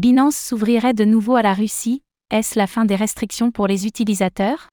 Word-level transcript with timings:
Binance 0.00 0.38
s'ouvrirait 0.38 0.94
de 0.94 1.04
nouveau 1.04 1.36
à 1.36 1.42
la 1.42 1.52
Russie, 1.52 2.02
est-ce 2.30 2.58
la 2.58 2.66
fin 2.66 2.86
des 2.86 2.96
restrictions 2.96 3.50
pour 3.50 3.66
les 3.66 3.86
utilisateurs? 3.86 4.70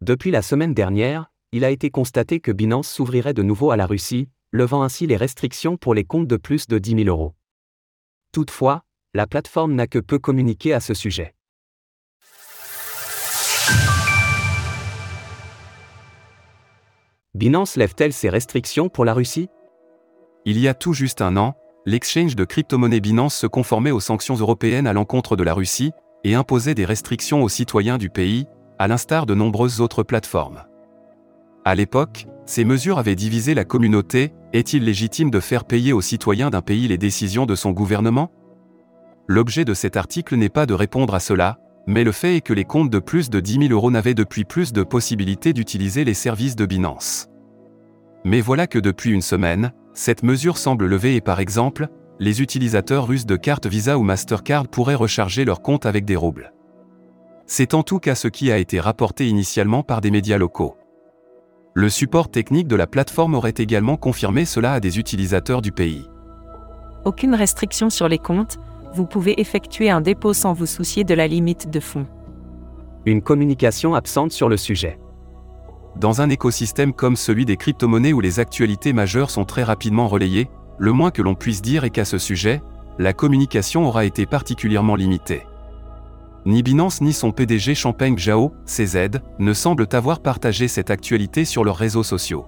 Depuis 0.00 0.30
la 0.30 0.40
semaine 0.40 0.72
dernière, 0.72 1.30
il 1.52 1.62
a 1.62 1.68
été 1.68 1.90
constaté 1.90 2.40
que 2.40 2.50
Binance 2.50 2.88
s'ouvrirait 2.88 3.34
de 3.34 3.42
nouveau 3.42 3.70
à 3.70 3.76
la 3.76 3.84
Russie, 3.84 4.30
levant 4.50 4.82
ainsi 4.82 5.06
les 5.06 5.18
restrictions 5.18 5.76
pour 5.76 5.92
les 5.92 6.04
comptes 6.04 6.26
de 6.26 6.38
plus 6.38 6.68
de 6.68 6.78
10 6.78 7.04
000 7.04 7.08
euros. 7.08 7.34
Toutefois, 8.32 8.80
la 9.12 9.26
plateforme 9.26 9.74
n'a 9.74 9.86
que 9.86 9.98
peu 9.98 10.18
communiqué 10.18 10.72
à 10.72 10.80
ce 10.80 10.94
sujet. 10.94 11.34
Binance 17.34 17.76
lève-t-elle 17.76 18.14
ses 18.14 18.30
restrictions 18.30 18.88
pour 18.88 19.04
la 19.04 19.12
Russie? 19.12 19.50
Il 20.46 20.58
y 20.58 20.66
a 20.66 20.72
tout 20.72 20.94
juste 20.94 21.20
un 21.20 21.36
an, 21.36 21.59
l'exchange 21.90 22.36
de 22.36 22.44
crypto-monnaies 22.44 23.00
Binance 23.00 23.34
se 23.34 23.48
conformait 23.48 23.90
aux 23.90 24.00
sanctions 24.00 24.36
européennes 24.36 24.86
à 24.86 24.92
l'encontre 24.92 25.34
de 25.34 25.42
la 25.42 25.54
Russie 25.54 25.90
et 26.22 26.36
imposait 26.36 26.74
des 26.74 26.84
restrictions 26.84 27.42
aux 27.42 27.48
citoyens 27.48 27.98
du 27.98 28.10
pays, 28.10 28.46
à 28.78 28.86
l'instar 28.86 29.26
de 29.26 29.34
nombreuses 29.34 29.80
autres 29.80 30.04
plateformes. 30.04 30.62
À 31.64 31.74
l'époque, 31.74 32.26
ces 32.46 32.64
mesures 32.64 32.98
avaient 32.98 33.16
divisé 33.16 33.54
la 33.54 33.64
communauté, 33.64 34.32
est-il 34.52 34.84
légitime 34.84 35.30
de 35.30 35.40
faire 35.40 35.64
payer 35.64 35.92
aux 35.92 36.00
citoyens 36.00 36.50
d'un 36.50 36.62
pays 36.62 36.86
les 36.86 36.96
décisions 36.96 37.44
de 37.44 37.56
son 37.56 37.72
gouvernement? 37.72 38.30
L'objet 39.26 39.64
de 39.64 39.74
cet 39.74 39.96
article 39.96 40.36
n'est 40.36 40.48
pas 40.48 40.66
de 40.66 40.74
répondre 40.74 41.14
à 41.14 41.20
cela, 41.20 41.58
mais 41.88 42.04
le 42.04 42.12
fait 42.12 42.36
est 42.36 42.40
que 42.40 42.52
les 42.52 42.64
comptes 42.64 42.90
de 42.90 43.00
plus 43.00 43.30
de 43.30 43.40
10 43.40 43.68
000 43.68 43.72
euros 43.72 43.90
n'avaient 43.90 44.14
depuis 44.14 44.44
plus 44.44 44.72
de 44.72 44.84
possibilités 44.84 45.52
d'utiliser 45.52 46.04
les 46.04 46.14
services 46.14 46.56
de 46.56 46.66
Binance. 46.66 47.28
Mais 48.24 48.40
voilà 48.40 48.66
que 48.66 48.78
depuis 48.78 49.10
une 49.10 49.22
semaine, 49.22 49.72
cette 49.94 50.22
mesure 50.22 50.58
semble 50.58 50.86
levée 50.86 51.16
et 51.16 51.20
par 51.20 51.40
exemple, 51.40 51.88
les 52.18 52.42
utilisateurs 52.42 53.06
russes 53.06 53.26
de 53.26 53.36
cartes 53.36 53.66
Visa 53.66 53.98
ou 53.98 54.02
Mastercard 54.02 54.68
pourraient 54.68 54.94
recharger 54.94 55.44
leur 55.44 55.62
compte 55.62 55.86
avec 55.86 56.04
des 56.04 56.16
roubles. 56.16 56.52
C'est 57.46 57.74
en 57.74 57.82
tout 57.82 57.98
cas 57.98 58.14
ce 58.14 58.28
qui 58.28 58.52
a 58.52 58.58
été 58.58 58.78
rapporté 58.78 59.26
initialement 59.26 59.82
par 59.82 60.00
des 60.00 60.10
médias 60.10 60.38
locaux. 60.38 60.76
Le 61.74 61.88
support 61.88 62.30
technique 62.30 62.68
de 62.68 62.76
la 62.76 62.86
plateforme 62.86 63.34
aurait 63.34 63.54
également 63.56 63.96
confirmé 63.96 64.44
cela 64.44 64.74
à 64.74 64.80
des 64.80 64.98
utilisateurs 64.98 65.62
du 65.62 65.72
pays. 65.72 66.06
Aucune 67.04 67.34
restriction 67.34 67.90
sur 67.90 68.08
les 68.08 68.18
comptes, 68.18 68.58
vous 68.92 69.06
pouvez 69.06 69.40
effectuer 69.40 69.88
un 69.88 70.00
dépôt 70.00 70.32
sans 70.32 70.52
vous 70.52 70.66
soucier 70.66 71.04
de 71.04 71.14
la 71.14 71.26
limite 71.26 71.70
de 71.70 71.80
fonds. 71.80 72.06
Une 73.06 73.22
communication 73.22 73.94
absente 73.94 74.32
sur 74.32 74.48
le 74.48 74.56
sujet. 74.56 74.98
Dans 75.96 76.20
un 76.20 76.30
écosystème 76.30 76.92
comme 76.92 77.16
celui 77.16 77.44
des 77.44 77.56
crypto-monnaies 77.56 78.12
où 78.12 78.20
les 78.20 78.40
actualités 78.40 78.92
majeures 78.92 79.30
sont 79.30 79.44
très 79.44 79.64
rapidement 79.64 80.08
relayées, 80.08 80.48
le 80.78 80.92
moins 80.92 81.10
que 81.10 81.22
l'on 81.22 81.34
puisse 81.34 81.62
dire 81.62 81.84
est 81.84 81.90
qu'à 81.90 82.04
ce 82.04 82.18
sujet, 82.18 82.62
la 82.98 83.12
communication 83.12 83.86
aura 83.86 84.04
été 84.04 84.24
particulièrement 84.26 84.94
limitée. 84.94 85.46
Ni 86.46 86.62
Binance 86.62 87.02
ni 87.02 87.12
son 87.12 87.32
PDG 87.32 87.74
Champagne 87.74 88.16
Zhao, 88.16 88.54
CZ, 88.64 89.20
ne 89.38 89.52
semblent 89.52 89.88
avoir 89.92 90.20
partagé 90.20 90.68
cette 90.68 90.90
actualité 90.90 91.44
sur 91.44 91.64
leurs 91.64 91.76
réseaux 91.76 92.02
sociaux. 92.02 92.46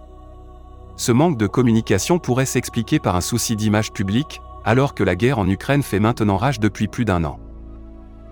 Ce 0.96 1.12
manque 1.12 1.36
de 1.36 1.46
communication 1.46 2.18
pourrait 2.18 2.46
s'expliquer 2.46 2.98
par 2.98 3.16
un 3.16 3.20
souci 3.20 3.54
d'image 3.56 3.92
publique, 3.92 4.40
alors 4.64 4.94
que 4.94 5.04
la 5.04 5.14
guerre 5.14 5.38
en 5.38 5.48
Ukraine 5.48 5.82
fait 5.82 6.00
maintenant 6.00 6.36
rage 6.36 6.60
depuis 6.60 6.88
plus 6.88 7.04
d'un 7.04 7.24
an. 7.24 7.38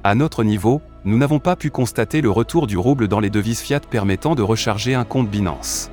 À 0.03 0.15
notre 0.15 0.45
niveau, 0.45 0.81
nous 1.05 1.17
n'avons 1.17 1.39
pas 1.39 1.57
pu 1.57 1.71
constater 1.71 2.21
le 2.21 2.31
retour 2.31 2.67
du 2.67 2.77
rouble 2.77 3.09
dans 3.09 3.21
les 3.21 3.31
devises 3.31 3.61
fiat 3.61 3.81
permettant 3.81 4.35
de 4.35 4.43
recharger 4.43 4.95
un 4.95 5.05
compte 5.05 5.31
Binance. 5.31 5.91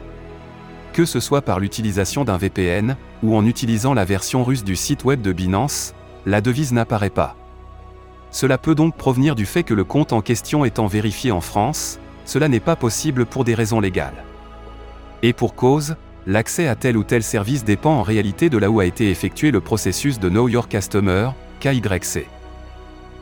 Que 0.91 1.05
ce 1.05 1.19
soit 1.19 1.41
par 1.41 1.59
l'utilisation 1.59 2.25
d'un 2.25 2.37
VPN, 2.37 2.97
ou 3.23 3.35
en 3.35 3.45
utilisant 3.45 3.93
la 3.93 4.03
version 4.03 4.43
russe 4.43 4.63
du 4.63 4.75
site 4.75 5.05
web 5.05 5.21
de 5.21 5.31
Binance, 5.31 5.93
la 6.25 6.41
devise 6.41 6.73
n'apparaît 6.73 7.09
pas. 7.09 7.35
Cela 8.31 8.57
peut 8.57 8.75
donc 8.75 8.97
provenir 8.97 9.35
du 9.35 9.45
fait 9.45 9.63
que 9.63 9.73
le 9.73 9.85
compte 9.85 10.11
en 10.11 10.21
question 10.21 10.65
étant 10.65 10.87
vérifié 10.87 11.31
en 11.31 11.39
France, 11.39 11.99
cela 12.25 12.49
n'est 12.49 12.59
pas 12.59 12.75
possible 12.75 13.25
pour 13.25 13.45
des 13.45 13.55
raisons 13.55 13.79
légales. 13.79 14.25
Et 15.23 15.31
pour 15.31 15.55
cause, 15.55 15.95
l'accès 16.25 16.67
à 16.67 16.75
tel 16.75 16.97
ou 16.97 17.03
tel 17.03 17.23
service 17.23 17.63
dépend 17.63 17.93
en 17.93 18.03
réalité 18.03 18.49
de 18.49 18.57
là 18.57 18.69
où 18.69 18.81
a 18.81 18.85
été 18.85 19.09
effectué 19.09 19.51
le 19.51 19.61
processus 19.61 20.19
de 20.19 20.27
Know 20.27 20.49
Your 20.49 20.67
Customer, 20.67 21.29
KYC. 21.61 22.27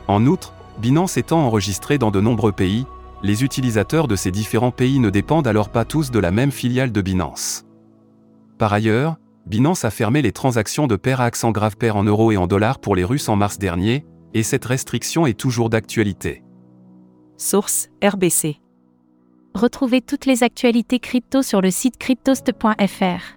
En 0.08 0.26
outre, 0.26 0.52
Binance 0.78 1.16
étant 1.16 1.40
enregistré 1.40 1.98
dans 1.98 2.10
de 2.10 2.20
nombreux 2.20 2.52
pays, 2.52 2.86
les 3.22 3.44
utilisateurs 3.44 4.08
de 4.08 4.16
ces 4.16 4.30
différents 4.30 4.70
pays 4.70 4.98
ne 4.98 5.10
dépendent 5.10 5.46
alors 5.46 5.70
pas 5.70 5.84
tous 5.84 6.10
de 6.10 6.18
la 6.18 6.30
même 6.30 6.50
filiale 6.52 6.92
de 6.92 7.00
Binance. 7.00 7.64
Par 8.58 8.72
ailleurs, 8.72 9.16
Binance 9.46 9.84
a 9.84 9.90
fermé 9.90 10.22
les 10.22 10.32
transactions 10.32 10.86
de 10.86 10.96
pair 10.96 11.20
à 11.20 11.24
accent 11.24 11.50
grave 11.50 11.76
pair 11.76 11.96
en 11.96 12.04
euros 12.04 12.32
et 12.32 12.36
en 12.36 12.46
dollars 12.46 12.78
pour 12.78 12.96
les 12.96 13.04
Russes 13.04 13.28
en 13.28 13.36
mars 13.36 13.58
dernier, 13.58 14.04
et 14.34 14.42
cette 14.42 14.64
restriction 14.64 15.26
est 15.26 15.38
toujours 15.38 15.70
d'actualité. 15.70 16.42
Source 17.38 17.88
RBC. 18.02 18.60
Retrouvez 19.54 20.02
toutes 20.02 20.26
les 20.26 20.42
actualités 20.42 20.98
crypto 20.98 21.42
sur 21.42 21.62
le 21.62 21.70
site 21.70 21.96
cryptost.fr. 21.96 23.36